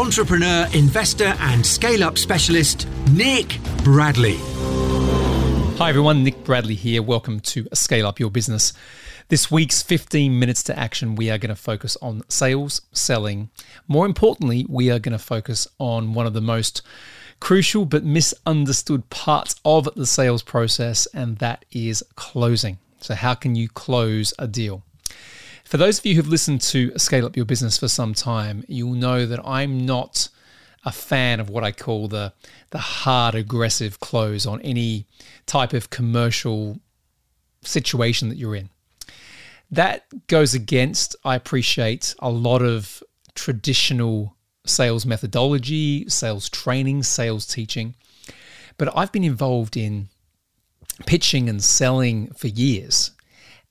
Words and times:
entrepreneur, 0.00 0.66
investor, 0.72 1.34
and 1.40 1.64
scale 1.64 2.02
up 2.02 2.16
specialist, 2.16 2.88
Nick 3.10 3.58
Bradley. 3.84 4.38
Hi, 5.76 5.90
everyone. 5.90 6.24
Nick 6.24 6.42
Bradley 6.42 6.74
here. 6.74 7.02
Welcome 7.02 7.38
to 7.40 7.68
Scale 7.74 8.06
Up 8.06 8.18
Your 8.18 8.30
Business. 8.30 8.72
This 9.28 9.50
week's 9.50 9.82
15 9.82 10.38
minutes 10.38 10.62
to 10.64 10.78
action, 10.78 11.16
we 11.16 11.30
are 11.30 11.36
going 11.36 11.54
to 11.54 11.54
focus 11.54 11.98
on 12.00 12.22
sales, 12.30 12.80
selling. 12.92 13.50
More 13.88 14.06
importantly, 14.06 14.64
we 14.70 14.90
are 14.90 14.98
going 14.98 15.12
to 15.12 15.18
focus 15.22 15.68
on 15.78 16.14
one 16.14 16.26
of 16.26 16.32
the 16.32 16.40
most 16.40 16.80
crucial 17.38 17.84
but 17.84 18.02
misunderstood 18.02 19.10
parts 19.10 19.54
of 19.66 19.86
the 19.96 20.06
sales 20.06 20.42
process, 20.42 21.04
and 21.12 21.36
that 21.38 21.66
is 21.72 22.02
closing. 22.16 22.78
So, 23.00 23.14
how 23.14 23.34
can 23.34 23.54
you 23.54 23.68
close 23.68 24.32
a 24.38 24.46
deal? 24.46 24.82
For 25.70 25.76
those 25.76 26.00
of 26.00 26.06
you 26.06 26.16
who've 26.16 26.26
listened 26.26 26.62
to 26.62 26.98
Scale 26.98 27.24
Up 27.24 27.36
Your 27.36 27.44
Business 27.44 27.78
for 27.78 27.86
some 27.86 28.12
time, 28.12 28.64
you'll 28.66 28.94
know 28.94 29.24
that 29.24 29.38
I'm 29.46 29.86
not 29.86 30.28
a 30.84 30.90
fan 30.90 31.38
of 31.38 31.48
what 31.48 31.62
I 31.62 31.70
call 31.70 32.08
the 32.08 32.32
the 32.70 32.78
hard 32.78 33.36
aggressive 33.36 34.00
close 34.00 34.46
on 34.46 34.60
any 34.62 35.06
type 35.46 35.72
of 35.72 35.88
commercial 35.88 36.80
situation 37.62 38.30
that 38.30 38.36
you're 38.36 38.56
in. 38.56 38.70
That 39.70 40.06
goes 40.26 40.54
against, 40.54 41.14
I 41.24 41.36
appreciate, 41.36 42.16
a 42.18 42.30
lot 42.30 42.62
of 42.62 43.00
traditional 43.36 44.34
sales 44.66 45.06
methodology, 45.06 46.08
sales 46.08 46.48
training, 46.48 47.04
sales 47.04 47.46
teaching. 47.46 47.94
But 48.76 48.92
I've 48.96 49.12
been 49.12 49.22
involved 49.22 49.76
in 49.76 50.08
pitching 51.06 51.48
and 51.48 51.62
selling 51.62 52.32
for 52.32 52.48
years. 52.48 53.12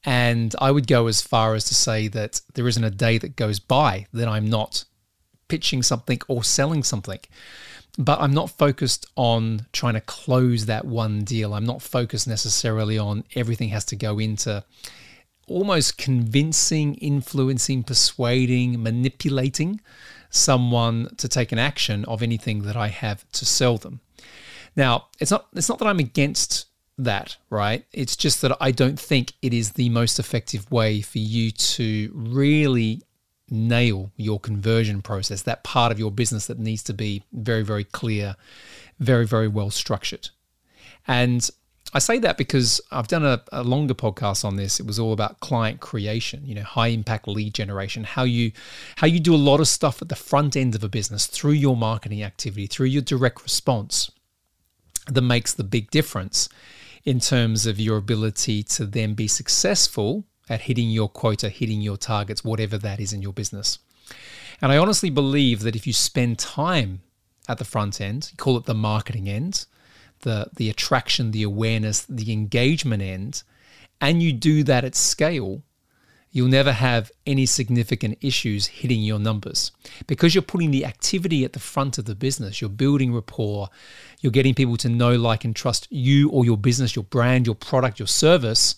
And 0.05 0.55
I 0.59 0.71
would 0.71 0.87
go 0.87 1.07
as 1.07 1.21
far 1.21 1.55
as 1.55 1.65
to 1.65 1.75
say 1.75 2.07
that 2.09 2.41
there 2.53 2.67
isn't 2.67 2.83
a 2.83 2.91
day 2.91 3.17
that 3.17 3.35
goes 3.35 3.59
by 3.59 4.07
that 4.13 4.27
I'm 4.27 4.49
not 4.49 4.85
pitching 5.49 5.83
something 5.83 6.21
or 6.27 6.43
selling 6.43 6.83
something. 6.83 7.19
But 7.97 8.21
I'm 8.21 8.33
not 8.33 8.49
focused 8.49 9.07
on 9.17 9.65
trying 9.73 9.95
to 9.95 10.01
close 10.01 10.67
that 10.67 10.85
one 10.85 11.23
deal. 11.25 11.53
I'm 11.53 11.65
not 11.65 11.81
focused 11.81 12.27
necessarily 12.27 12.97
on 12.97 13.25
everything 13.35 13.69
has 13.69 13.83
to 13.85 13.97
go 13.97 14.19
into 14.19 14.63
almost 15.47 15.97
convincing, 15.97 16.95
influencing, 16.95 17.83
persuading, 17.83 18.81
manipulating 18.81 19.81
someone 20.29 21.09
to 21.17 21.27
take 21.27 21.51
an 21.51 21.59
action 21.59 22.05
of 22.05 22.21
anything 22.21 22.61
that 22.61 22.77
I 22.77 22.87
have 22.87 23.29
to 23.31 23.45
sell 23.45 23.77
them. 23.77 23.99
Now, 24.75 25.07
it's 25.19 25.31
not 25.31 25.47
it's 25.53 25.67
not 25.67 25.79
that 25.79 25.87
I'm 25.87 25.99
against 25.99 26.67
that, 26.99 27.37
right? 27.49 27.85
It's 27.91 28.15
just 28.15 28.41
that 28.41 28.55
I 28.59 28.71
don't 28.71 28.99
think 28.99 29.33
it 29.41 29.53
is 29.53 29.71
the 29.71 29.89
most 29.89 30.19
effective 30.19 30.69
way 30.71 31.01
for 31.01 31.19
you 31.19 31.51
to 31.51 32.11
really 32.13 33.01
nail 33.49 34.11
your 34.15 34.39
conversion 34.39 35.01
process, 35.01 35.41
that 35.43 35.63
part 35.63 35.91
of 35.91 35.99
your 35.99 36.11
business 36.11 36.47
that 36.47 36.59
needs 36.59 36.83
to 36.83 36.93
be 36.93 37.23
very, 37.31 37.63
very 37.63 37.83
clear, 37.83 38.35
very, 38.99 39.25
very 39.25 39.47
well 39.47 39.71
structured. 39.71 40.29
And 41.07 41.49
I 41.93 41.99
say 41.99 42.19
that 42.19 42.37
because 42.37 42.79
I've 42.91 43.07
done 43.07 43.25
a, 43.25 43.41
a, 43.51 43.63
longer 43.63 43.95
podcast 43.95 44.45
on 44.45 44.57
this. 44.57 44.79
It 44.79 44.85
was 44.85 44.99
all 44.99 45.11
about 45.11 45.39
client 45.39 45.79
creation, 45.79 46.45
you 46.45 46.53
know, 46.53 46.61
high 46.61 46.89
impact 46.89 47.27
lead 47.27 47.55
generation, 47.55 48.03
how 48.03 48.23
you 48.23 48.51
how 48.97 49.07
you 49.07 49.19
do 49.19 49.33
a 49.33 49.37
lot 49.37 49.59
of 49.59 49.67
stuff 49.67 49.99
at 49.99 50.09
the 50.09 50.15
front 50.15 50.55
end 50.55 50.75
of 50.75 50.83
a 50.83 50.89
business 50.89 51.25
through 51.25 51.53
your 51.53 51.75
marketing 51.75 52.21
activity, 52.21 52.67
through 52.67 52.87
your 52.87 53.01
direct 53.01 53.41
response 53.41 54.11
that 55.07 55.21
makes 55.21 55.53
the 55.53 55.63
big 55.63 55.89
difference 55.89 56.47
in 57.05 57.19
terms 57.19 57.65
of 57.65 57.79
your 57.79 57.97
ability 57.97 58.63
to 58.63 58.85
then 58.85 59.13
be 59.13 59.27
successful 59.27 60.25
at 60.49 60.61
hitting 60.61 60.89
your 60.89 61.09
quota, 61.09 61.49
hitting 61.49 61.81
your 61.81 61.97
targets, 61.97 62.43
whatever 62.43 62.77
that 62.77 62.99
is 62.99 63.13
in 63.13 63.21
your 63.21 63.33
business. 63.33 63.79
And 64.61 64.71
I 64.71 64.77
honestly 64.77 65.09
believe 65.09 65.61
that 65.61 65.75
if 65.75 65.87
you 65.87 65.93
spend 65.93 66.39
time 66.39 67.01
at 67.47 67.57
the 67.57 67.65
front 67.65 68.01
end, 68.01 68.31
call 68.37 68.57
it 68.57 68.65
the 68.65 68.73
marketing 68.73 69.29
end, 69.29 69.65
the, 70.21 70.49
the 70.55 70.69
attraction, 70.69 71.31
the 71.31 71.43
awareness, 71.43 72.05
the 72.09 72.33
engagement 72.33 73.01
end, 73.01 73.43
and 74.01 74.21
you 74.21 74.33
do 74.33 74.63
that 74.63 74.83
at 74.83 74.95
scale, 74.95 75.63
you'll 76.31 76.47
never 76.47 76.71
have 76.71 77.11
any 77.25 77.45
significant 77.45 78.17
issues 78.21 78.67
hitting 78.67 79.01
your 79.01 79.19
numbers 79.19 79.71
because 80.05 80.35
you're 80.35 80.41
putting 80.41 80.71
the 80.71 80.85
activity 80.85 81.43
at 81.43 81.53
the 81.53 81.59
front 81.59 81.97
of 81.97 82.05
the 82.05 82.15
business. 82.15 82.61
You're 82.61 82.69
building 82.69 83.13
rapport, 83.13 83.69
you're 84.19 84.31
getting 84.31 84.53
people 84.53 84.77
to 84.77 84.89
know, 84.89 85.15
like, 85.15 85.43
and 85.43 85.55
trust 85.55 85.87
you 85.89 86.29
or 86.29 86.45
your 86.45 86.57
business, 86.57 86.95
your 86.95 87.03
brand, 87.03 87.45
your 87.45 87.55
product, 87.55 87.99
your 87.99 88.07
service. 88.07 88.75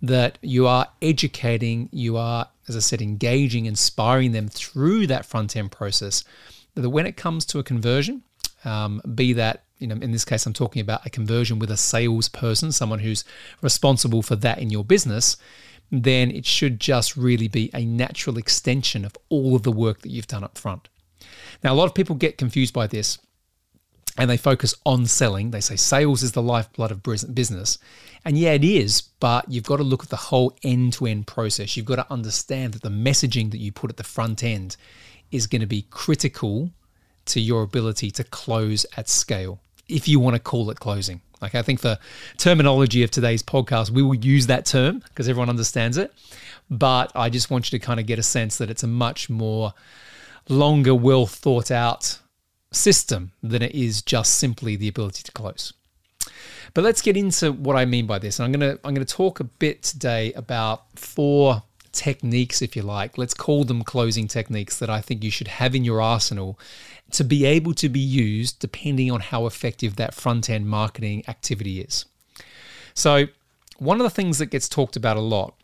That 0.00 0.38
you 0.42 0.68
are 0.68 0.86
educating, 1.02 1.88
you 1.90 2.16
are, 2.16 2.46
as 2.68 2.76
I 2.76 2.78
said, 2.78 3.02
engaging, 3.02 3.66
inspiring 3.66 4.30
them 4.30 4.46
through 4.46 5.08
that 5.08 5.26
front 5.26 5.56
end 5.56 5.72
process. 5.72 6.22
That 6.76 6.90
when 6.90 7.04
it 7.04 7.16
comes 7.16 7.44
to 7.46 7.58
a 7.58 7.64
conversion, 7.64 8.22
um, 8.64 9.02
be 9.12 9.32
that 9.32 9.64
you 9.80 9.88
know, 9.88 9.96
in 9.96 10.12
this 10.12 10.24
case, 10.24 10.46
I'm 10.46 10.52
talking 10.52 10.80
about 10.80 11.04
a 11.06 11.10
conversion 11.10 11.58
with 11.58 11.70
a 11.70 11.76
salesperson, 11.76 12.70
someone 12.70 12.98
who's 13.00 13.24
responsible 13.60 14.22
for 14.22 14.36
that 14.36 14.58
in 14.58 14.70
your 14.70 14.84
business 14.84 15.36
then 15.90 16.30
it 16.30 16.44
should 16.44 16.80
just 16.80 17.16
really 17.16 17.48
be 17.48 17.70
a 17.72 17.84
natural 17.84 18.38
extension 18.38 19.04
of 19.04 19.16
all 19.28 19.54
of 19.54 19.62
the 19.62 19.72
work 19.72 20.02
that 20.02 20.10
you've 20.10 20.26
done 20.26 20.44
up 20.44 20.58
front. 20.58 20.88
Now, 21.64 21.72
a 21.72 21.76
lot 21.76 21.86
of 21.86 21.94
people 21.94 22.14
get 22.14 22.38
confused 22.38 22.74
by 22.74 22.86
this 22.86 23.18
and 24.18 24.28
they 24.28 24.36
focus 24.36 24.74
on 24.84 25.06
selling. 25.06 25.50
They 25.50 25.60
say 25.60 25.76
sales 25.76 26.22
is 26.22 26.32
the 26.32 26.42
lifeblood 26.42 26.90
of 26.90 27.02
business. 27.02 27.78
And 28.24 28.36
yeah, 28.36 28.52
it 28.52 28.64
is, 28.64 29.00
but 29.00 29.50
you've 29.50 29.64
got 29.64 29.76
to 29.76 29.84
look 29.84 30.02
at 30.02 30.10
the 30.10 30.16
whole 30.16 30.56
end 30.62 30.94
to 30.94 31.06
end 31.06 31.28
process. 31.28 31.76
You've 31.76 31.86
got 31.86 31.96
to 31.96 32.12
understand 32.12 32.74
that 32.74 32.82
the 32.82 32.88
messaging 32.88 33.52
that 33.52 33.58
you 33.58 33.70
put 33.70 33.90
at 33.90 33.96
the 33.96 34.04
front 34.04 34.42
end 34.42 34.76
is 35.30 35.46
going 35.46 35.60
to 35.60 35.66
be 35.66 35.82
critical 35.82 36.72
to 37.26 37.40
your 37.40 37.62
ability 37.62 38.10
to 38.10 38.24
close 38.24 38.84
at 38.96 39.08
scale, 39.08 39.60
if 39.88 40.06
you 40.08 40.20
want 40.20 40.34
to 40.34 40.40
call 40.40 40.70
it 40.70 40.80
closing. 40.80 41.20
Like 41.40 41.54
I 41.54 41.62
think 41.62 41.80
for 41.80 41.98
terminology 42.36 43.02
of 43.02 43.10
today's 43.10 43.42
podcast, 43.42 43.90
we 43.90 44.02
will 44.02 44.14
use 44.14 44.46
that 44.48 44.66
term 44.66 45.00
because 45.00 45.28
everyone 45.28 45.48
understands 45.48 45.96
it. 45.96 46.12
But 46.70 47.12
I 47.14 47.30
just 47.30 47.50
want 47.50 47.70
you 47.70 47.78
to 47.78 47.84
kind 47.84 48.00
of 48.00 48.06
get 48.06 48.18
a 48.18 48.22
sense 48.22 48.58
that 48.58 48.70
it's 48.70 48.82
a 48.82 48.88
much 48.88 49.30
more 49.30 49.72
longer, 50.48 50.94
well 50.94 51.26
thought 51.26 51.70
out 51.70 52.18
system 52.70 53.32
than 53.42 53.62
it 53.62 53.74
is 53.74 54.02
just 54.02 54.34
simply 54.34 54.76
the 54.76 54.88
ability 54.88 55.22
to 55.22 55.32
close. 55.32 55.72
But 56.74 56.84
let's 56.84 57.00
get 57.00 57.16
into 57.16 57.52
what 57.52 57.76
I 57.76 57.84
mean 57.84 58.06
by 58.06 58.18
this. 58.18 58.38
And 58.38 58.44
I'm 58.44 58.52
gonna 58.52 58.78
I'm 58.84 58.94
gonna 58.94 59.04
talk 59.04 59.40
a 59.40 59.44
bit 59.44 59.82
today 59.82 60.32
about 60.34 60.84
four 60.98 61.62
techniques, 61.92 62.60
if 62.62 62.76
you 62.76 62.82
like. 62.82 63.16
Let's 63.16 63.34
call 63.34 63.64
them 63.64 63.82
closing 63.82 64.28
techniques 64.28 64.78
that 64.78 64.90
I 64.90 65.00
think 65.00 65.24
you 65.24 65.30
should 65.30 65.48
have 65.48 65.74
in 65.74 65.84
your 65.84 66.02
arsenal 66.02 66.58
to 67.12 67.24
be 67.24 67.44
able 67.44 67.74
to 67.74 67.88
be 67.88 68.00
used 68.00 68.58
depending 68.58 69.10
on 69.10 69.20
how 69.20 69.46
effective 69.46 69.96
that 69.96 70.14
front 70.14 70.50
end 70.50 70.68
marketing 70.68 71.24
activity 71.28 71.80
is. 71.80 72.04
So, 72.94 73.26
one 73.78 74.00
of 74.00 74.04
the 74.04 74.10
things 74.10 74.38
that 74.38 74.46
gets 74.46 74.68
talked 74.68 74.96
about 74.96 75.16
a 75.16 75.20
lot 75.20 75.54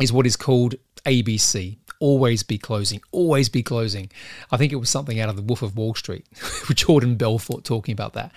is 0.00 0.12
what 0.12 0.26
is 0.26 0.36
called 0.36 0.74
ABC 1.06 1.78
always 2.00 2.42
be 2.42 2.58
closing, 2.58 3.00
always 3.12 3.48
be 3.48 3.62
closing. 3.62 4.10
I 4.50 4.56
think 4.56 4.72
it 4.72 4.76
was 4.76 4.90
something 4.90 5.20
out 5.20 5.28
of 5.28 5.36
the 5.36 5.42
Wolf 5.42 5.62
of 5.62 5.76
Wall 5.76 5.94
Street, 5.94 6.26
with 6.68 6.76
Jordan 6.76 7.16
Belfort 7.16 7.64
talking 7.64 7.92
about 7.92 8.12
that. 8.14 8.32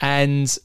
And 0.00 0.56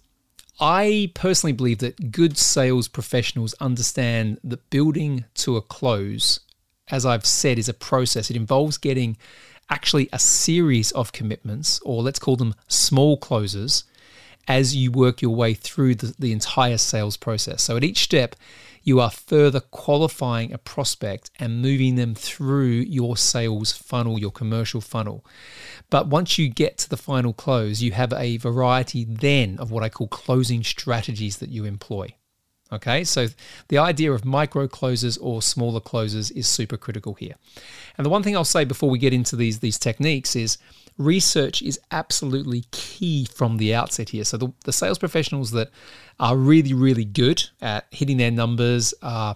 I 0.60 1.12
personally 1.14 1.54
believe 1.54 1.80
that 1.80 2.12
good 2.12 2.38
sales 2.38 2.88
professionals 2.88 3.54
understand 3.60 4.40
that 4.44 4.70
building 4.70 5.26
to 5.36 5.58
a 5.58 5.62
close, 5.62 6.40
as 6.90 7.06
I've 7.06 7.26
said, 7.26 7.58
is 7.58 7.70
a 7.70 7.74
process. 7.74 8.30
It 8.30 8.36
involves 8.36 8.78
getting 8.78 9.18
actually 9.70 10.10
a 10.12 10.20
series 10.20 10.92
of 10.92 11.12
commitments, 11.12 11.80
or 11.84 12.02
let's 12.04 12.20
call 12.20 12.36
them 12.36 12.56
small 12.68 13.18
closes, 13.18 13.86
as 14.48 14.76
you 14.76 14.92
work 14.92 15.22
your 15.22 15.36
way 15.36 15.54
through 15.54 15.96
the, 15.96 16.14
the 16.20 16.32
entire 16.32 16.78
sales 16.78 17.16
process. 17.16 17.64
So 17.64 17.78
at 17.78 17.84
each 17.84 18.04
step, 18.04 18.36
you 18.84 19.00
are 19.00 19.10
further 19.10 19.62
qualifying 19.62 20.52
a 20.52 20.58
prospect 20.58 21.32
and 21.40 21.62
moving 21.62 21.96
them 21.96 22.14
through 22.14 22.66
your 22.66 23.16
sales 23.16 23.72
funnel, 23.72 24.20
your 24.20 24.32
commercial 24.32 24.82
funnel. 24.82 25.26
But 25.90 26.08
once 26.08 26.38
you 26.38 26.50
get 26.50 26.78
to 26.80 26.90
the 26.90 26.98
final 26.98 27.32
close, 27.32 27.82
you 27.82 27.94
have 27.94 28.12
a 28.12 28.38
variety 28.38 29.06
then 29.06 29.58
of 29.60 29.72
what 29.72 29.84
I 29.84 29.90
call 29.90 30.08
closing 30.08 30.64
strategies 30.64 31.38
that 31.38 31.50
you 31.50 31.64
employ. 31.64 32.14
Okay, 32.74 33.04
so 33.04 33.28
the 33.68 33.78
idea 33.78 34.12
of 34.12 34.26
micro 34.26 34.68
closes 34.68 35.18
or 35.20 35.44
smaller 35.44 35.80
closes 35.80 36.32
is 36.32 36.48
super 36.48 36.76
critical 36.76 37.14
here. 37.14 37.36
And 37.98 38.06
the 38.06 38.10
one 38.10 38.24
thing 38.24 38.36
I'll 38.36 38.44
say 38.44 38.66
before 38.66 38.90
we 38.90 38.98
get 38.98 39.14
into 39.14 39.36
these 39.36 39.60
these 39.60 39.78
techniques 39.78 40.36
is 40.36 40.58
research 40.98 41.62
is 41.62 41.80
absolutely 41.92 42.66
key 42.72 43.26
from 43.26 43.58
the 43.58 43.76
outset 43.76 44.10
here. 44.10 44.24
So 44.24 44.38
the, 44.38 44.54
the 44.66 44.74
sales 44.74 44.98
professionals 44.98 45.52
that 45.52 45.70
are 46.20 46.36
really 46.36 46.74
really 46.74 47.06
good 47.06 47.44
at 47.62 47.86
hitting 47.92 48.18
their 48.18 48.32
numbers 48.32 48.94
are, 49.04 49.36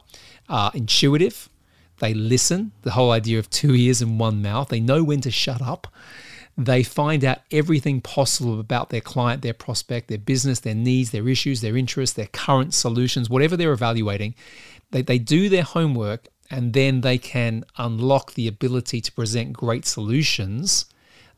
are 0.49 0.71
intuitive. 0.73 1.47
They 1.99 2.15
listen. 2.15 2.71
The 2.81 2.91
whole 2.91 3.11
idea 3.11 3.37
of 3.37 3.49
two 3.51 3.75
ears 3.75 4.01
and 4.01 4.19
one 4.19 4.41
mouth. 4.41 4.69
They 4.69 4.79
know 4.79 5.03
when 5.03 5.21
to 5.21 5.31
shut 5.31 5.61
up. 5.61 5.87
They 6.57 6.81
find 6.81 7.23
out 7.23 7.39
everything 7.51 8.01
possible 8.01 8.59
about 8.59 8.89
their 8.89 9.01
client, 9.01 9.43
their 9.43 9.53
prospect, 9.53 10.07
their 10.07 10.17
business, 10.17 10.59
their 10.59 10.73
needs, 10.73 11.11
their 11.11 11.29
issues, 11.29 11.61
their 11.61 11.77
interests, 11.77 12.15
their 12.15 12.27
current 12.27 12.73
solutions, 12.73 13.29
whatever 13.29 13.55
they're 13.55 13.73
evaluating. 13.73 14.33
They, 14.89 15.03
they 15.03 15.19
do 15.19 15.49
their 15.49 15.63
homework 15.63 16.27
and 16.49 16.73
then 16.73 17.01
they 17.01 17.17
can 17.17 17.63
unlock 17.77 18.33
the 18.33 18.47
ability 18.47 19.01
to 19.01 19.11
present 19.11 19.53
great 19.53 19.85
solutions 19.85 20.85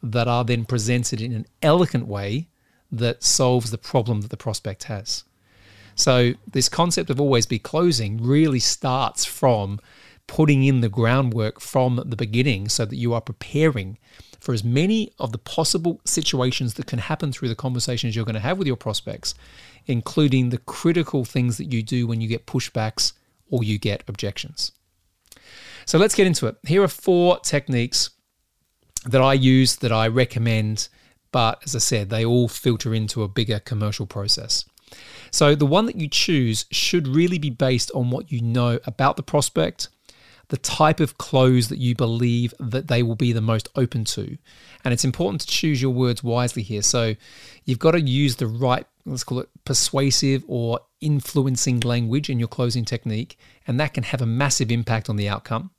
that 0.02 0.28
are 0.28 0.46
then 0.46 0.64
presented 0.64 1.20
in 1.20 1.34
an 1.34 1.46
elegant 1.62 2.08
way 2.08 2.48
that 2.92 3.24
solves 3.24 3.72
the 3.72 3.78
problem 3.78 4.22
that 4.22 4.32
the 4.32 4.38
prospect 4.38 4.86
has. 4.86 5.24
So, 5.96 6.34
this 6.50 6.70
concept 6.70 7.10
of 7.10 7.20
always 7.20 7.46
be 7.46 7.60
closing 7.60 8.24
really 8.24 8.60
starts 8.60 9.26
from 9.26 9.80
putting 10.28 10.64
in 10.64 10.80
the 10.80 10.88
groundwork 10.88 11.60
from 11.60 12.02
the 12.06 12.16
beginning 12.16 12.70
so 12.70 12.86
that 12.86 12.96
you 12.96 13.14
are 13.14 13.20
preparing 13.20 13.98
for 14.40 14.54
as 14.54 14.64
many 14.64 15.12
of 15.20 15.32
the 15.32 15.38
possible 15.38 16.02
situations 16.06 16.76
that 16.76 16.88
can 16.88 17.00
happen 17.00 17.32
through 17.32 17.50
the 17.50 17.56
conversations 17.56 18.16
you're 18.16 18.26
going 18.26 18.34
to 18.34 18.40
have 18.40 18.58
with 18.58 18.68
your 18.68 18.78
prospects, 18.78 19.36
including 19.86 20.50
the 20.50 20.58
critical 20.60 21.26
things 21.26 21.58
that 21.58 21.72
you 21.72 21.84
do 21.84 22.08
when 22.08 22.22
you 22.22 22.28
get 22.28 22.46
pushbacks 22.46 23.14
or 23.50 23.64
you 23.64 23.78
get 23.78 24.04
objections. 24.08 24.72
So 25.86 25.98
let's 25.98 26.16
get 26.16 26.28
into 26.28 26.48
it. 26.48 26.56
Here 26.68 26.84
are 26.84 26.88
four 26.88 27.40
techniques 27.40 28.12
that 29.06 29.22
I 29.22 29.34
use 29.34 29.78
that 29.78 29.92
I 29.92 30.08
recommend, 30.08 30.88
but 31.32 31.62
as 31.66 31.76
I 31.76 31.80
said, 31.80 32.10
they 32.10 32.26
all 32.26 32.48
filter 32.48 32.94
into 32.94 33.24
a 33.24 33.28
bigger 33.28 33.60
commercial 33.60 34.06
process. 34.06 34.66
So 35.32 35.56
the 35.56 35.66
one 35.66 35.86
that 35.86 35.96
you 35.96 36.08
choose 36.08 36.66
should 36.72 37.08
really 37.08 37.38
be 37.38 37.50
based 37.50 37.92
on 37.94 38.10
what 38.10 38.32
you 38.32 38.42
know 38.42 38.80
about 38.86 39.18
the 39.18 39.24
prospect 39.24 39.90
the 40.50 40.58
type 40.58 41.00
of 41.00 41.18
close 41.18 41.70
that 41.70 41.78
you 41.78 41.96
believe 41.96 42.54
that 42.60 42.88
they 42.88 43.04
will 43.04 43.16
be 43.16 43.32
the 43.32 43.42
most 43.42 43.70
open 43.76 44.04
to. 44.04 44.38
And 44.84 44.94
it's 44.94 45.06
important 45.06 45.42
to 45.42 45.48
choose 45.48 45.82
your 45.82 45.92
words 45.92 46.24
wisely 46.24 46.64
here. 46.64 46.82
So 46.82 47.16
you've 47.66 47.80
got 47.80 47.92
to 47.92 48.02
use 48.02 48.36
the 48.36 48.48
right, 48.48 48.86
let's 49.06 49.24
call 49.24 49.40
it 49.40 49.50
persuasive 49.64 50.44
or 50.48 50.80
influencing 51.02 51.80
language 51.82 52.30
in 52.30 52.40
your 52.40 52.48
closing 52.48 52.84
technique, 52.84 53.38
and 53.68 53.80
that 53.80 53.94
can 53.94 54.04
have 54.04 54.22
a 54.22 54.26
massive 54.26 54.72
impact 54.72 55.10
on 55.10 55.16
the 55.16 55.30
outcome. 55.30 55.72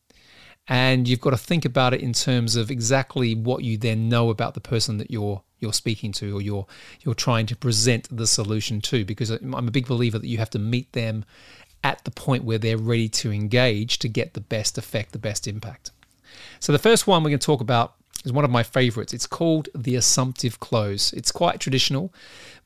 And 0.69 1.09
you've 1.09 1.21
got 1.21 1.31
to 1.31 1.37
think 1.37 1.65
about 1.65 1.95
it 1.95 2.01
in 2.01 2.13
terms 2.13 2.55
of 2.55 2.71
exactly 2.71 3.35
what 3.35 3.65
you 3.65 3.77
then 3.77 4.09
know 4.09 4.31
about 4.31 4.55
the 4.55 4.61
person 4.61 4.99
that 4.99 5.11
you're 5.11 5.43
you're 5.59 5.73
speaking 5.75 6.11
to 6.11 6.37
or 6.37 6.41
you're 6.41 6.67
you're 7.03 7.15
trying 7.15 7.45
to 7.47 7.55
present 7.55 8.09
the 8.17 8.27
solution 8.27 8.81
to 8.81 9.05
because 9.05 9.31
I'm 9.31 9.55
a 9.55 9.71
big 9.71 9.87
believer 9.87 10.19
that 10.19 10.27
you 10.27 10.39
have 10.39 10.51
to 10.51 10.59
meet 10.59 10.93
them 10.93 11.25
at 11.83 12.05
the 12.05 12.11
point 12.11 12.45
where 12.45 12.59
they're 12.59 12.79
ready 12.79 13.09
to 13.09 13.33
engage 13.33 13.99
to 13.99 14.09
get 14.09 14.35
the 14.35 14.41
best 14.41 14.77
effect, 14.79 15.13
the 15.13 15.19
best 15.19 15.47
impact. 15.47 15.91
So, 16.59 16.73
the 16.73 16.79
first 16.79 17.07
one 17.07 17.23
we're 17.23 17.31
going 17.31 17.39
to 17.39 17.47
talk 17.47 17.61
about 17.61 17.95
is 18.25 18.33
one 18.33 18.45
of 18.45 18.51
my 18.51 18.63
favorites. 18.63 19.13
It's 19.13 19.27
called 19.27 19.69
the 19.75 19.97
assumptive 19.97 20.61
close. 20.61 21.13
It's 21.13 21.33
quite 21.33 21.61
traditional, 21.61 22.13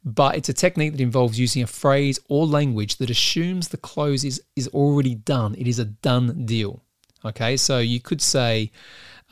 but 0.05 0.37
it's 0.37 0.49
a 0.49 0.53
technique 0.53 0.93
that 0.93 1.01
involves 1.01 1.39
using 1.39 1.63
a 1.63 1.67
phrase 1.67 2.19
or 2.29 2.47
language 2.47 2.97
that 2.97 3.11
assumes 3.11 3.69
the 3.69 3.77
close 3.77 4.25
is, 4.25 4.43
is 4.57 4.69
already 4.69 5.15
done. 5.15 5.55
It 5.57 5.67
is 5.67 5.79
a 5.79 5.85
done 5.85 6.45
deal. 6.45 6.83
Okay, 7.25 7.57
so 7.57 7.79
you 7.79 8.01
could 8.01 8.21
say, 8.21 8.71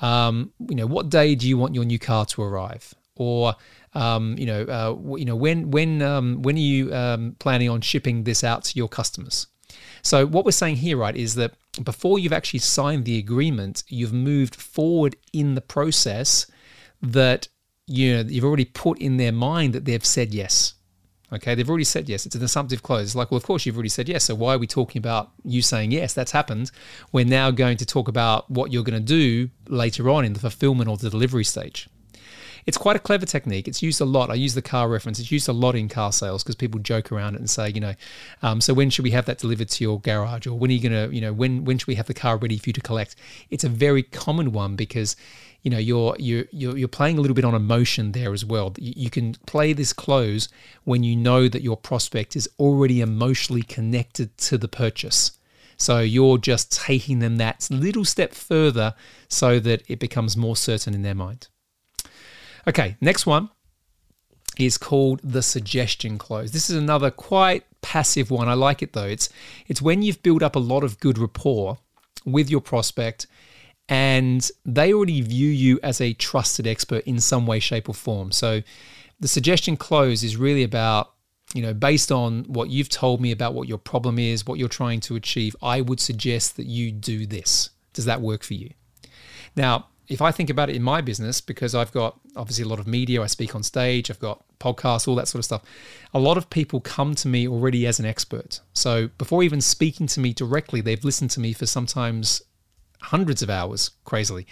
um, 0.00 0.52
you 0.68 0.76
know, 0.76 0.86
what 0.86 1.10
day 1.10 1.34
do 1.34 1.46
you 1.46 1.58
want 1.58 1.74
your 1.74 1.84
new 1.84 1.98
car 1.98 2.24
to 2.26 2.42
arrive? 2.42 2.94
Or 3.16 3.54
um, 3.94 4.36
you 4.38 4.46
know, 4.46 4.62
uh, 4.62 5.16
you 5.16 5.26
know, 5.26 5.36
when 5.36 5.70
when 5.70 6.00
um, 6.00 6.40
when 6.42 6.56
are 6.56 6.60
you 6.60 6.94
um, 6.94 7.36
planning 7.38 7.68
on 7.68 7.82
shipping 7.82 8.24
this 8.24 8.42
out 8.42 8.64
to 8.64 8.78
your 8.78 8.88
customers? 8.88 9.48
So 10.02 10.26
what 10.26 10.44
we're 10.44 10.50
saying 10.50 10.76
here, 10.76 10.96
right, 10.96 11.16
is 11.16 11.36
that 11.36 11.54
before 11.82 12.18
you've 12.18 12.32
actually 12.32 12.60
signed 12.60 13.04
the 13.04 13.18
agreement, 13.18 13.84
you've 13.88 14.12
moved 14.12 14.56
forward 14.56 15.16
in 15.32 15.54
the 15.54 15.60
process 15.60 16.46
that 17.00 17.48
you 17.86 18.14
know 18.14 18.28
you've 18.28 18.44
already 18.44 18.64
put 18.64 18.98
in 18.98 19.16
their 19.16 19.32
mind 19.32 19.72
that 19.74 19.84
they've 19.84 20.04
said 20.04 20.34
yes. 20.34 20.74
Okay, 21.32 21.54
they've 21.54 21.68
already 21.68 21.84
said 21.84 22.10
yes. 22.10 22.26
It's 22.26 22.34
an 22.34 22.42
assumptive 22.42 22.82
close. 22.82 23.04
It's 23.04 23.14
like, 23.14 23.30
well, 23.30 23.38
of 23.38 23.44
course 23.44 23.64
you've 23.64 23.76
already 23.76 23.88
said 23.88 24.06
yes. 24.06 24.24
So 24.24 24.34
why 24.34 24.54
are 24.54 24.58
we 24.58 24.66
talking 24.66 24.98
about 24.98 25.30
you 25.44 25.62
saying 25.62 25.90
yes? 25.90 26.12
That's 26.12 26.32
happened. 26.32 26.70
We're 27.10 27.24
now 27.24 27.50
going 27.50 27.78
to 27.78 27.86
talk 27.86 28.08
about 28.08 28.50
what 28.50 28.70
you're 28.70 28.84
going 28.84 29.00
to 29.00 29.06
do 29.06 29.48
later 29.66 30.10
on 30.10 30.26
in 30.26 30.34
the 30.34 30.40
fulfillment 30.40 30.90
or 30.90 30.98
the 30.98 31.08
delivery 31.08 31.44
stage. 31.44 31.88
It's 32.66 32.78
quite 32.78 32.96
a 32.96 33.00
clever 33.00 33.26
technique. 33.26 33.66
It's 33.66 33.82
used 33.82 34.00
a 34.00 34.04
lot. 34.04 34.30
I 34.30 34.34
use 34.34 34.54
the 34.54 34.62
car 34.62 34.88
reference. 34.88 35.18
It's 35.18 35.32
used 35.32 35.48
a 35.48 35.52
lot 35.52 35.74
in 35.74 35.88
car 35.88 36.12
sales 36.12 36.42
because 36.42 36.54
people 36.54 36.80
joke 36.80 37.10
around 37.10 37.34
it 37.34 37.40
and 37.40 37.50
say, 37.50 37.70
you 37.70 37.80
know, 37.80 37.94
um, 38.42 38.60
so 38.60 38.74
when 38.74 38.90
should 38.90 39.04
we 39.04 39.10
have 39.10 39.26
that 39.26 39.38
delivered 39.38 39.68
to 39.70 39.84
your 39.84 40.00
garage, 40.00 40.46
or 40.46 40.58
when 40.58 40.70
are 40.70 40.74
you 40.74 40.88
going 40.88 41.08
to, 41.08 41.14
you 41.14 41.20
know, 41.20 41.32
when 41.32 41.64
when 41.64 41.78
should 41.78 41.88
we 41.88 41.96
have 41.96 42.06
the 42.06 42.14
car 42.14 42.36
ready 42.36 42.58
for 42.58 42.68
you 42.68 42.74
to 42.74 42.80
collect? 42.80 43.16
It's 43.50 43.64
a 43.64 43.68
very 43.68 44.02
common 44.02 44.52
one 44.52 44.76
because 44.76 45.16
you 45.62 45.70
know 45.70 45.78
you're 45.78 46.16
you're 46.18 46.46
you're 46.52 46.88
playing 46.88 47.18
a 47.18 47.20
little 47.20 47.34
bit 47.34 47.44
on 47.44 47.54
emotion 47.54 48.12
there 48.12 48.32
as 48.32 48.44
well. 48.44 48.74
You 48.78 49.10
can 49.10 49.34
play 49.46 49.72
this 49.72 49.92
close 49.92 50.48
when 50.84 51.02
you 51.02 51.16
know 51.16 51.48
that 51.48 51.62
your 51.62 51.76
prospect 51.76 52.36
is 52.36 52.48
already 52.58 53.00
emotionally 53.00 53.62
connected 53.62 54.36
to 54.38 54.58
the 54.58 54.68
purchase. 54.68 55.32
So 55.76 55.98
you're 55.98 56.38
just 56.38 56.70
taking 56.70 57.18
them 57.18 57.38
that 57.38 57.66
little 57.70 58.04
step 58.04 58.34
further 58.34 58.94
so 59.28 59.58
that 59.58 59.82
it 59.88 59.98
becomes 59.98 60.36
more 60.36 60.54
certain 60.54 60.94
in 60.94 61.02
their 61.02 61.14
mind. 61.14 61.48
Okay, 62.66 62.96
next 63.00 63.26
one 63.26 63.50
is 64.58 64.78
called 64.78 65.20
the 65.22 65.42
suggestion 65.42 66.18
close. 66.18 66.52
This 66.52 66.68
is 66.70 66.76
another 66.76 67.10
quite 67.10 67.64
passive 67.80 68.30
one. 68.30 68.48
I 68.48 68.54
like 68.54 68.82
it 68.82 68.92
though. 68.92 69.06
It's 69.06 69.28
it's 69.66 69.82
when 69.82 70.02
you've 70.02 70.22
built 70.22 70.42
up 70.42 70.56
a 70.56 70.60
lot 70.60 70.84
of 70.84 71.00
good 71.00 71.18
rapport 71.18 71.78
with 72.24 72.50
your 72.50 72.60
prospect 72.60 73.26
and 73.88 74.48
they 74.64 74.92
already 74.92 75.20
view 75.20 75.48
you 75.48 75.80
as 75.82 76.00
a 76.00 76.12
trusted 76.12 76.66
expert 76.66 77.04
in 77.04 77.18
some 77.18 77.46
way 77.46 77.58
shape 77.58 77.88
or 77.88 77.94
form. 77.94 78.30
So 78.30 78.62
the 79.18 79.28
suggestion 79.28 79.76
close 79.76 80.22
is 80.22 80.36
really 80.36 80.62
about 80.62 81.12
you 81.54 81.62
know 81.62 81.74
based 81.74 82.12
on 82.12 82.44
what 82.44 82.70
you've 82.70 82.88
told 82.88 83.20
me 83.20 83.32
about 83.32 83.54
what 83.54 83.68
your 83.68 83.78
problem 83.78 84.18
is, 84.18 84.46
what 84.46 84.58
you're 84.58 84.68
trying 84.68 85.00
to 85.00 85.16
achieve, 85.16 85.56
I 85.62 85.80
would 85.80 85.98
suggest 85.98 86.56
that 86.56 86.66
you 86.66 86.92
do 86.92 87.26
this. 87.26 87.70
Does 87.92 88.04
that 88.04 88.20
work 88.20 88.42
for 88.42 88.54
you? 88.54 88.70
Now, 89.56 89.88
if 90.08 90.20
I 90.20 90.32
think 90.32 90.50
about 90.50 90.68
it 90.68 90.76
in 90.76 90.82
my 90.82 91.00
business, 91.00 91.40
because 91.40 91.74
I've 91.74 91.92
got 91.92 92.18
obviously 92.36 92.64
a 92.64 92.68
lot 92.68 92.78
of 92.78 92.86
media, 92.86 93.22
I 93.22 93.26
speak 93.26 93.54
on 93.54 93.62
stage, 93.62 94.10
I've 94.10 94.18
got 94.18 94.44
podcasts, 94.58 95.06
all 95.06 95.14
that 95.16 95.28
sort 95.28 95.40
of 95.40 95.44
stuff, 95.44 95.62
a 96.12 96.18
lot 96.18 96.36
of 96.36 96.50
people 96.50 96.80
come 96.80 97.14
to 97.16 97.28
me 97.28 97.46
already 97.48 97.86
as 97.86 97.98
an 97.98 98.06
expert. 98.06 98.60
So 98.72 99.08
before 99.18 99.42
even 99.42 99.60
speaking 99.60 100.06
to 100.08 100.20
me 100.20 100.32
directly, 100.32 100.80
they've 100.80 101.04
listened 101.04 101.30
to 101.32 101.40
me 101.40 101.52
for 101.52 101.66
sometimes 101.66 102.42
hundreds 103.02 103.42
of 103.42 103.50
hours 103.50 103.90
crazily 104.04 104.46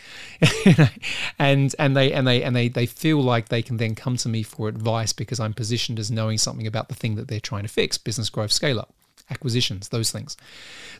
and 1.39 1.73
and 1.79 1.97
they 1.97 2.13
and 2.13 2.27
they 2.27 2.43
and 2.43 2.57
they 2.57 2.69
they 2.69 2.85
feel 2.85 3.23
like 3.23 3.49
they 3.49 3.63
can 3.63 3.77
then 3.77 3.95
come 3.95 4.17
to 4.17 4.29
me 4.29 4.43
for 4.43 4.67
advice 4.67 5.13
because 5.13 5.39
I'm 5.39 5.55
positioned 5.55 6.01
as 6.01 6.11
knowing 6.11 6.37
something 6.37 6.67
about 6.67 6.89
the 6.89 6.97
thing 6.97 7.15
that 7.15 7.29
they're 7.29 7.39
trying 7.39 7.63
to 7.63 7.69
fix 7.69 7.97
business 7.97 8.29
growth 8.29 8.51
scale 8.51 8.81
up 8.81 8.93
acquisitions, 9.31 9.89
those 9.89 10.11
things. 10.11 10.37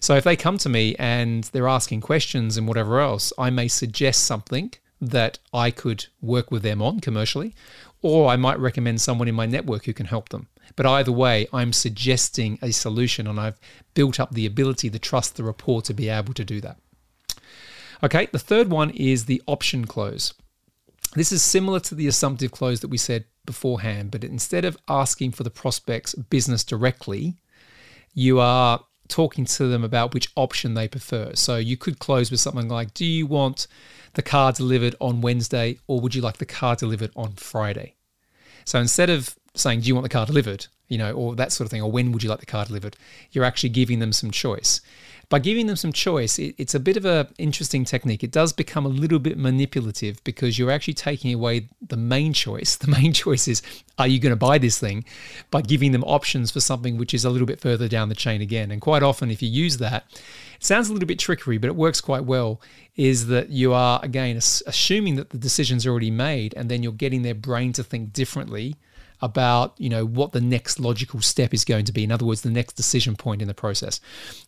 So 0.01 0.17
if 0.17 0.25
they 0.25 0.37
come 0.37 0.59
to 0.59 0.69
me 0.69 0.95
and 0.99 1.45
they're 1.45 1.69
asking 1.69 2.01
questions 2.01 2.57
and 2.57 2.67
whatever 2.67 3.01
else, 3.01 3.33
I 3.39 3.51
may 3.51 3.69
suggest 3.69 4.25
something 4.25 4.73
that 5.01 5.39
I 5.53 5.71
could 5.71 6.07
work 6.21 6.51
with 6.51 6.63
them 6.63 6.83
on 6.83 7.01
commercially, 7.01 7.55
or 8.03 8.29
I 8.31 8.37
might 8.37 8.59
recommend 8.59 9.01
someone 9.01 9.29
in 9.29 9.35
my 9.35 9.47
network 9.47 9.85
who 9.85 9.93
can 9.93 10.07
help 10.07 10.29
them. 10.29 10.49
But 10.77 10.87
either 10.87 11.13
way, 11.13 11.47
I'm 11.53 11.73
suggesting 11.73 12.59
a 12.63 12.71
solution 12.71 13.27
and 13.27 13.41
I've 13.41 13.59
built 13.95 14.21
up 14.21 14.33
the 14.33 14.47
ability, 14.47 14.89
the 14.89 14.99
trust, 14.99 15.37
the 15.37 15.45
rapport 15.45 15.83
to 15.83 15.95
be 15.95 16.09
able 16.09 16.35
to 16.35 16.45
do 16.45 16.61
that. 16.61 16.77
Okay, 18.03 18.29
the 18.33 18.39
third 18.39 18.69
one 18.69 18.91
is 18.91 19.25
the 19.25 19.43
option 19.47 19.87
close. 19.87 20.33
This 21.15 21.33
is 21.33 21.43
similar 21.43 21.81
to 21.81 21.95
the 21.95 22.07
assumptive 22.07 22.53
close 22.53 22.81
that 22.81 22.89
we 22.89 22.97
said 22.97 23.25
beforehand, 23.45 24.11
but 24.11 24.23
instead 24.23 24.65
of 24.65 24.79
asking 24.89 25.33
for 25.33 25.43
the 25.43 25.51
prospect's 25.51 26.15
business 26.15 26.63
directly, 26.63 27.37
you 28.15 28.41
are 28.41 28.85
talking 29.09 29.45
to 29.45 29.67
them 29.67 29.85
about 29.85 30.15
which 30.15 30.31
option 30.37 30.75
they 30.75 30.89
prefer. 30.89 31.33
So 31.35 31.57
you 31.57 31.77
could 31.77 31.99
close 31.99 32.31
with 32.31 32.41
something 32.41 32.69
like, 32.69 32.95
Do 32.95 33.05
you 33.05 33.27
want 33.27 33.67
the 34.15 34.23
car 34.23 34.53
delivered 34.53 34.95
on 35.01 35.21
Wednesday 35.21 35.79
or 35.87 36.01
would 36.01 36.15
you 36.15 36.23
like 36.23 36.39
the 36.39 36.47
car 36.47 36.77
delivered 36.77 37.11
on 37.15 37.33
Friday? 37.33 37.97
So 38.65 38.79
instead 38.79 39.11
of 39.11 39.37
saying, 39.55 39.81
Do 39.81 39.89
you 39.89 39.95
want 39.95 40.05
the 40.05 40.09
car 40.09 40.27
delivered? 40.27 40.67
You 40.89 40.99
know, 40.99 41.13
or 41.13 41.37
that 41.37 41.53
sort 41.53 41.67
of 41.67 41.71
thing, 41.71 41.83
or 41.83 41.91
when 41.91 42.11
would 42.11 42.23
you 42.23 42.31
like 42.31 42.41
the 42.41 42.47
car 42.47 42.65
delivered? 42.65 42.97
You're 43.31 43.45
actually 43.45 43.69
giving 43.69 44.01
them 44.01 44.13
some 44.13 44.31
choice. 44.31 44.81
By 45.31 45.39
giving 45.39 45.69
them 45.69 45.77
some 45.77 45.93
choice, 45.93 46.41
it, 46.41 46.57
it's 46.59 46.75
a 46.75 46.81
bit 46.81 46.97
of 46.97 47.05
an 47.05 47.29
interesting 47.39 47.85
technique. 47.85 48.25
It 48.25 48.33
does 48.33 48.53
become 48.53 48.85
a 48.85 48.89
little 48.89 49.21
bit 49.21 49.39
manipulative 49.39 50.23
because 50.25 50.59
you're 50.59 50.73
actually 50.73 50.95
taking 50.95 51.33
away 51.33 51.69
the 51.81 51.97
main 51.97 52.35
choice. 52.35 52.77
The 52.91 52.97
main 52.97 53.13
choice 53.13 53.47
is, 53.47 53.63
are 53.99 54.09
you 54.09 54.19
going 54.19 54.31
to 54.31 54.37
buy 54.37 54.59
this 54.59 54.79
thing? 54.79 55.05
By 55.51 55.61
giving 55.61 55.93
them 55.93 56.03
options 56.03 56.51
for 56.51 56.59
something 56.59 56.97
which 56.97 57.15
is 57.15 57.25
a 57.25 57.31
little 57.31 57.47
bit 57.47 57.61
further 57.61 57.87
down 57.89 58.09
the 58.09 58.15
chain 58.17 58.41
again. 58.41 58.73
And 58.73 58.81
quite 58.81 59.05
often, 59.05 59.31
if 59.31 59.43
you 59.43 59.49
use 59.49 59.77
that, 59.79 60.05
it 60.13 60.65
sounds 60.65 60.89
a 60.89 60.93
little 60.93 61.07
bit 61.07 61.21
trickery, 61.21 61.59
but 61.59 61.69
it 61.69 61.77
works 61.77 62.01
quite 62.01 62.25
well. 62.25 62.61
Is 62.97 63.29
that 63.29 63.51
you 63.51 63.73
are, 63.73 64.01
again, 64.03 64.37
assuming 64.37 65.15
that 65.17 65.31
the 65.31 65.39
decision's 65.39 65.87
already 65.87 66.11
made, 66.11 66.53
and 66.57 66.69
then 66.69 66.83
you're 66.83 66.93
getting 66.93 67.23
their 67.23 67.35
brain 67.35 67.73
to 67.75 67.85
think 67.85 68.13
differently 68.13 68.77
about 69.23 69.75
you 69.79 69.89
know 69.89 70.05
what 70.07 70.33
the 70.33 70.41
next 70.41 70.81
logical 70.81 71.21
step 71.21 71.53
is 71.53 71.65
going 71.65 71.85
to 71.85 71.93
be 71.93 72.05
in 72.05 72.13
other 72.13 72.25
words 72.25 72.43
the 72.43 72.51
next 72.51 72.75
decision 72.75 73.17
point 73.17 73.43
in 73.43 73.49
the 73.49 73.55
process. 73.55 74.01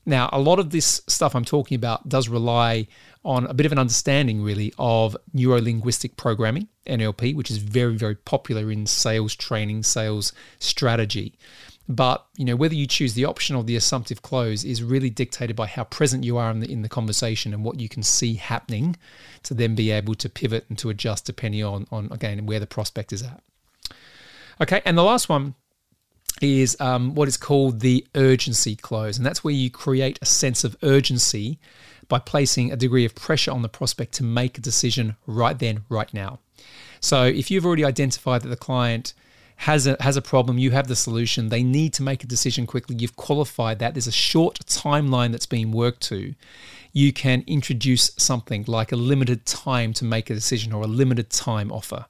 Now 0.07 0.29
a 0.33 0.41
lot 0.41 0.59
of 0.59 0.71
this 0.71 1.03
stuff 1.07 1.35
i'm 1.35 1.45
talking 1.45 1.77
about 1.77 2.09
does 2.09 2.29
rely 2.29 2.87
on 3.25 3.47
a 3.47 3.55
bit 3.55 3.67
of 3.67 3.73
an 3.73 3.79
understanding 3.79 4.43
really 4.43 4.73
of 4.79 5.17
neuro-linguistic 5.33 6.17
programming 6.17 6.67
nlp 6.87 7.35
which 7.37 7.51
is 7.51 7.59
very 7.59 7.97
very 7.97 8.17
popular 8.17 8.71
in 8.71 8.87
sales 8.87 9.35
training 9.35 9.83
sales 9.83 10.33
strategy. 10.59 11.39
But 11.89 12.25
you 12.37 12.45
know 12.45 12.57
whether 12.57 12.75
you 12.75 12.87
choose 12.87 13.15
the 13.15 13.25
option 13.25 13.57
or 13.57 13.65
the 13.65 13.77
assumptive 13.77 14.23
close 14.23 14.65
is 14.65 14.83
really 14.83 15.11
dictated 15.11 15.57
by 15.57 15.67
how 15.67 15.85
present 15.85 16.25
you 16.25 16.39
are 16.39 16.51
in 16.51 16.61
the, 16.61 16.71
in 16.71 16.83
the 16.83 16.89
conversation 16.89 17.53
and 17.53 17.65
what 17.65 17.81
you 17.81 17.89
can 17.89 18.03
see 18.03 18.35
happening 18.35 18.97
to 19.43 19.53
then 19.53 19.75
be 19.75 19.91
able 19.91 20.15
to 20.15 20.29
pivot 20.29 20.65
and 20.69 20.79
to 20.79 20.91
adjust 20.91 21.27
depending 21.27 21.63
on 21.65 21.87
on 21.91 22.09
again 22.11 22.47
where 22.47 22.61
the 22.61 22.67
prospect 22.67 23.13
is 23.13 23.23
at 23.23 23.43
Okay, 24.61 24.83
and 24.85 24.97
the 24.97 25.03
last 25.03 25.29
one 25.29 25.55
is 26.41 26.77
um, 26.81 27.15
what 27.15 27.29
is 27.29 27.37
called 27.37 27.81
the 27.81 28.07
urgency 28.15 28.77
close, 28.77 29.17
and 29.17 29.25
that's 29.25 29.45
where 29.45 29.55
you 29.55 29.71
create 29.71 30.19
a 30.23 30.27
sense 30.27 30.65
of 30.65 30.77
urgency 30.83 31.59
by 32.09 32.19
placing 32.19 32.73
a 32.73 32.77
degree 32.77 33.05
of 33.05 33.15
pressure 33.15 33.51
on 33.51 33.63
the 33.63 33.69
prospect 33.69 34.13
to 34.13 34.25
make 34.25 34.59
a 34.59 34.61
decision 34.61 35.17
right 35.27 35.59
then, 35.59 35.85
right 35.89 36.13
now. 36.13 36.41
So 37.01 37.25
if 37.25 37.51
you've 37.51 37.65
already 37.65 37.85
identified 37.85 38.43
that 38.43 38.49
the 38.49 38.57
client 38.57 39.15
has 39.57 39.87
a 39.87 39.97
has 40.01 40.17
a 40.17 40.23
problem, 40.23 40.59
you 40.59 40.73
have 40.73 40.89
the 40.89 40.97
solution, 40.97 41.49
they 41.49 41.63
need 41.63 41.93
to 41.95 42.03
make 42.03 42.25
a 42.25 42.27
decision 42.27 42.67
quickly, 42.67 42.97
you've 42.99 43.17
qualified 43.17 43.79
that, 43.79 43.95
there's 43.95 44.09
a 44.09 44.13
short 44.13 44.59
timeline 44.67 45.31
that's 45.31 45.47
being 45.47 45.71
worked 45.71 46.03
to, 46.03 46.35
you 46.93 47.13
can 47.13 47.45
introduce 47.47 48.11
something 48.19 48.65
like 48.67 48.93
a 48.93 48.97
limited 48.97 49.47
time 49.47 49.93
to 49.95 50.05
make 50.05 50.29
a 50.29 50.35
decision 50.35 50.73
or 50.73 50.83
a 50.83 50.89
limited 50.89 51.31
time 51.31 51.71
offer. 51.71 52.07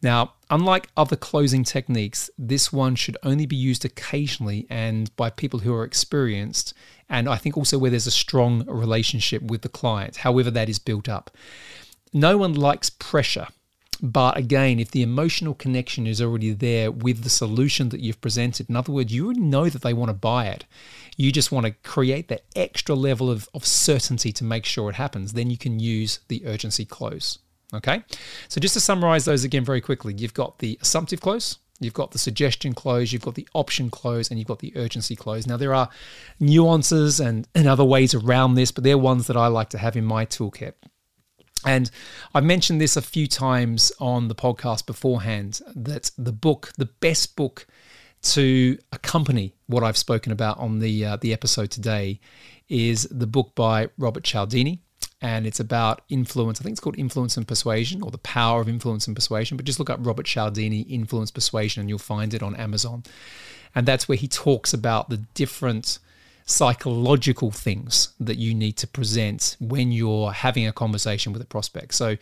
Now, 0.00 0.34
unlike 0.48 0.88
other 0.96 1.16
closing 1.16 1.64
techniques, 1.64 2.30
this 2.38 2.72
one 2.72 2.94
should 2.94 3.16
only 3.22 3.46
be 3.46 3.56
used 3.56 3.84
occasionally 3.84 4.66
and 4.70 5.14
by 5.16 5.30
people 5.30 5.60
who 5.60 5.74
are 5.74 5.84
experienced, 5.84 6.72
and 7.08 7.28
I 7.28 7.36
think 7.36 7.56
also 7.56 7.78
where 7.78 7.90
there's 7.90 8.06
a 8.06 8.12
strong 8.12 8.64
relationship 8.66 9.42
with 9.42 9.62
the 9.62 9.68
client, 9.68 10.18
however 10.18 10.50
that 10.52 10.68
is 10.68 10.78
built 10.78 11.08
up. 11.08 11.30
No 12.12 12.38
one 12.38 12.54
likes 12.54 12.90
pressure. 12.90 13.48
But 14.00 14.36
again, 14.36 14.78
if 14.78 14.92
the 14.92 15.02
emotional 15.02 15.54
connection 15.54 16.06
is 16.06 16.22
already 16.22 16.52
there 16.52 16.92
with 16.92 17.24
the 17.24 17.30
solution 17.30 17.88
that 17.88 17.98
you've 17.98 18.20
presented, 18.20 18.70
in 18.70 18.76
other 18.76 18.92
words, 18.92 19.12
you 19.12 19.24
already 19.24 19.40
know 19.40 19.68
that 19.68 19.82
they 19.82 19.92
want 19.92 20.10
to 20.10 20.14
buy 20.14 20.46
it, 20.46 20.64
you 21.16 21.32
just 21.32 21.50
want 21.50 21.66
to 21.66 21.72
create 21.82 22.28
that 22.28 22.44
extra 22.54 22.94
level 22.94 23.28
of, 23.28 23.48
of 23.52 23.66
certainty 23.66 24.30
to 24.32 24.44
make 24.44 24.64
sure 24.64 24.88
it 24.88 24.94
happens, 24.94 25.32
then 25.32 25.50
you 25.50 25.58
can 25.58 25.80
use 25.80 26.20
the 26.28 26.46
urgency 26.46 26.84
close. 26.84 27.40
Okay, 27.74 28.02
so 28.48 28.60
just 28.60 28.74
to 28.74 28.80
summarize 28.80 29.26
those 29.26 29.44
again 29.44 29.64
very 29.64 29.82
quickly, 29.82 30.14
you've 30.16 30.32
got 30.32 30.58
the 30.58 30.78
assumptive 30.80 31.20
close, 31.20 31.58
you've 31.80 31.92
got 31.92 32.12
the 32.12 32.18
suggestion 32.18 32.72
close, 32.72 33.12
you've 33.12 33.22
got 33.22 33.34
the 33.34 33.46
option 33.54 33.90
close, 33.90 34.30
and 34.30 34.38
you've 34.38 34.48
got 34.48 34.60
the 34.60 34.72
urgency 34.74 35.14
close. 35.14 35.46
Now, 35.46 35.58
there 35.58 35.74
are 35.74 35.90
nuances 36.40 37.20
and, 37.20 37.46
and 37.54 37.68
other 37.68 37.84
ways 37.84 38.14
around 38.14 38.54
this, 38.54 38.72
but 38.72 38.84
they're 38.84 38.96
ones 38.96 39.26
that 39.26 39.36
I 39.36 39.48
like 39.48 39.68
to 39.70 39.78
have 39.78 39.96
in 39.96 40.04
my 40.06 40.24
toolkit. 40.24 40.72
And 41.66 41.90
I've 42.34 42.44
mentioned 42.44 42.80
this 42.80 42.96
a 42.96 43.02
few 43.02 43.26
times 43.26 43.92
on 44.00 44.28
the 44.28 44.34
podcast 44.34 44.86
beforehand 44.86 45.60
that 45.74 46.10
the 46.16 46.32
book, 46.32 46.72
the 46.78 46.86
best 46.86 47.36
book 47.36 47.66
to 48.20 48.78
accompany 48.92 49.54
what 49.66 49.84
I've 49.84 49.96
spoken 49.96 50.32
about 50.32 50.58
on 50.58 50.78
the 50.78 51.04
uh, 51.04 51.16
the 51.16 51.32
episode 51.32 51.70
today, 51.70 52.20
is 52.68 53.08
the 53.10 53.26
book 53.26 53.54
by 53.54 53.88
Robert 53.98 54.24
Cialdini 54.24 54.82
and 55.20 55.46
it's 55.46 55.60
about 55.60 56.02
influence. 56.08 56.60
I 56.60 56.64
think 56.64 56.74
it's 56.74 56.80
called 56.80 56.98
Influence 56.98 57.36
and 57.36 57.46
Persuasion 57.46 58.02
or 58.02 58.10
the 58.10 58.18
Power 58.18 58.60
of 58.60 58.68
Influence 58.68 59.06
and 59.06 59.16
Persuasion. 59.16 59.56
But 59.56 59.66
just 59.66 59.78
look 59.78 59.90
up 59.90 59.98
Robert 60.00 60.26
Cialdini, 60.26 60.82
Influence 60.82 61.30
Persuasion, 61.30 61.80
and 61.80 61.88
you'll 61.88 61.98
find 61.98 62.34
it 62.34 62.42
on 62.42 62.54
Amazon. 62.54 63.02
And 63.74 63.86
that's 63.86 64.08
where 64.08 64.16
he 64.16 64.28
talks 64.28 64.72
about 64.72 65.10
the 65.10 65.18
different 65.34 65.98
psychological 66.46 67.50
things 67.50 68.14
that 68.18 68.38
you 68.38 68.54
need 68.54 68.72
to 68.78 68.86
present 68.86 69.56
when 69.60 69.92
you're 69.92 70.32
having 70.32 70.66
a 70.66 70.72
conversation 70.72 71.32
with 71.32 71.42
a 71.42 71.46
prospect. 71.46 71.94
So 71.94 72.16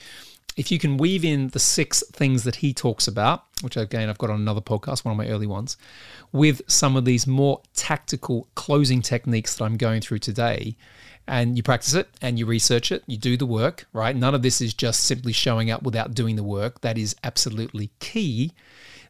if 0.57 0.73
you 0.73 0.79
can 0.79 0.97
weave 0.97 1.25
in 1.25 1.49
the 1.49 1.59
six 1.59 2.03
things 2.13 2.43
that 2.45 2.57
he 2.57 2.73
talks 2.73 3.07
about, 3.07 3.45
which 3.61 3.77
again 3.77 4.09
I've 4.09 4.19
got 4.19 4.31
on 4.31 4.41
another 4.41 4.61
podcast, 4.61 5.05
one 5.05 5.13
of 5.13 5.19
my 5.19 5.29
early 5.29 5.47
ones, 5.47 5.77
with 6.33 6.63
some 6.67 6.97
of 6.97 7.05
these 7.05 7.27
more 7.27 7.61
tactical 7.75 8.49
closing 8.55 9.03
techniques 9.03 9.55
that 9.55 9.65
I'm 9.65 9.77
going 9.77 10.01
through 10.01 10.21
today, 10.21 10.77
and 11.27 11.57
you 11.57 11.63
practice 11.63 11.95
it 11.95 12.09
and 12.23 12.39
you 12.39 12.47
research 12.47 12.93
it, 12.93 13.03
you 13.07 13.17
do 13.17 13.37
the 13.37 13.47
work, 13.47 13.87
right? 13.93 14.15
None 14.15 14.35
of 14.35 14.43
this 14.43 14.61
is 14.61 14.75
just 14.75 15.05
simply 15.05 15.33
showing 15.33 15.71
up 15.71 15.83
without 15.83 16.15
doing 16.15 16.37
the 16.37 16.43
work. 16.43 16.81
That 16.83 16.97
is 16.97 17.17
absolutely 17.25 17.91
key. 18.01 18.53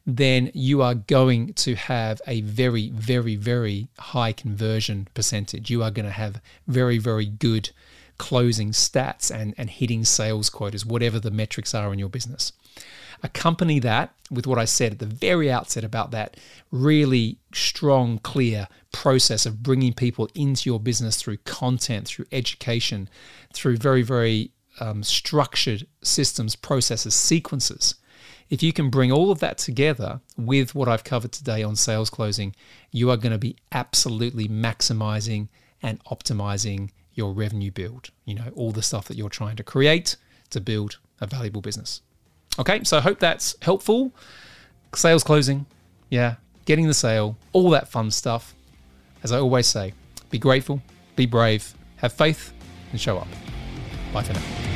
Then 0.06 0.50
you 0.54 0.82
are 0.82 0.94
going 0.94 1.52
to 1.54 1.74
have 1.74 2.22
a 2.26 2.40
very, 2.42 2.90
very, 2.90 3.34
very 3.36 3.88
high 3.98 4.32
conversion 4.32 5.08
percentage. 5.14 5.68
You 5.68 5.82
are 5.82 5.90
going 5.90 6.06
to 6.06 6.12
have 6.12 6.40
very, 6.68 6.98
very 6.98 7.26
good 7.26 7.70
closing 8.18 8.70
stats 8.70 9.34
and, 9.34 9.54
and 9.56 9.70
hitting 9.70 10.04
sales 10.04 10.50
quotas, 10.50 10.86
whatever 10.86 11.18
the 11.20 11.30
metrics 11.30 11.74
are 11.74 11.92
in 11.92 11.98
your 11.98 12.08
business. 12.08 12.52
Accompany 13.22 13.78
that 13.80 14.14
with 14.30 14.46
what 14.46 14.58
I 14.58 14.66
said 14.66 14.92
at 14.92 14.98
the 14.98 15.06
very 15.06 15.50
outset 15.50 15.84
about 15.84 16.10
that 16.10 16.36
really 16.70 17.38
strong, 17.52 18.18
clear 18.18 18.68
process 18.92 19.46
of 19.46 19.62
bringing 19.62 19.92
people 19.92 20.28
into 20.34 20.68
your 20.68 20.80
business 20.80 21.16
through 21.16 21.38
content, 21.38 22.08
through 22.08 22.26
education, 22.32 23.08
through 23.52 23.78
very, 23.78 24.02
very 24.02 24.50
um, 24.80 25.02
structured 25.02 25.86
systems, 26.02 26.56
processes, 26.56 27.14
sequences. 27.14 27.94
If 28.48 28.62
you 28.62 28.72
can 28.72 28.90
bring 28.90 29.10
all 29.10 29.30
of 29.30 29.40
that 29.40 29.58
together 29.58 30.20
with 30.36 30.74
what 30.74 30.88
I've 30.88 31.04
covered 31.04 31.32
today 31.32 31.62
on 31.62 31.74
sales 31.74 32.10
closing, 32.10 32.54
you 32.92 33.10
are 33.10 33.16
going 33.16 33.32
to 33.32 33.38
be 33.38 33.56
absolutely 33.72 34.46
maximizing 34.46 35.48
and 35.82 36.02
optimizing 36.04 36.90
your 37.16 37.32
revenue 37.32 37.72
build. 37.72 38.10
You 38.24 38.36
know, 38.36 38.52
all 38.54 38.70
the 38.70 38.82
stuff 38.82 39.08
that 39.08 39.16
you're 39.16 39.28
trying 39.28 39.56
to 39.56 39.64
create 39.64 40.16
to 40.50 40.60
build 40.60 40.98
a 41.20 41.26
valuable 41.26 41.60
business. 41.60 42.02
Okay, 42.58 42.84
so 42.84 42.98
I 42.98 43.00
hope 43.00 43.18
that's 43.18 43.56
helpful. 43.60 44.12
Sales 44.94 45.24
closing, 45.24 45.66
yeah, 46.08 46.36
getting 46.64 46.86
the 46.86 46.94
sale, 46.94 47.36
all 47.52 47.70
that 47.70 47.88
fun 47.88 48.10
stuff. 48.10 48.54
As 49.22 49.32
I 49.32 49.38
always 49.38 49.66
say, 49.66 49.92
be 50.30 50.38
grateful, 50.38 50.80
be 51.16 51.26
brave, 51.26 51.74
have 51.96 52.12
faith, 52.12 52.52
and 52.92 53.00
show 53.00 53.18
up. 53.18 53.28
Bye 54.12 54.22
for 54.22 54.34
now. 54.34 54.75